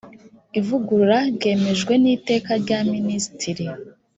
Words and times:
ivugurura 0.59 1.19
ryemejwe 1.35 1.93
n’iteka 2.03 2.51
rya 2.63 2.79
minisitiri 2.93 3.65